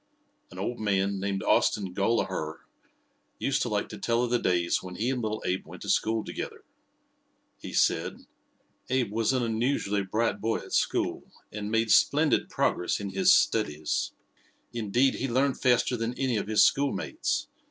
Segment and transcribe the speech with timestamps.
[0.49, 2.61] An old man, named Austin Gollaher,
[3.37, 5.91] used to like to tell of the days when he and little Abe went to
[5.91, 6.63] school together.
[7.59, 8.25] He said:
[8.89, 14.13] "Abe was an unusually bright boy at school, and made splendid progress in his studies.
[14.73, 17.47] Indeed, he learned faster than any of his schoolmates.